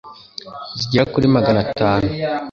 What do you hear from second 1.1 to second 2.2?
kuri magana tanu,